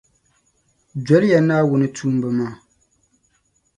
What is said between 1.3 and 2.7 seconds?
ya Naawuni tuumba maa.